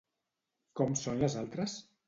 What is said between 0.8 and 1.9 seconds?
Com són les altres?